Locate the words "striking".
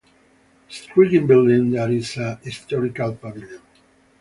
0.67-1.27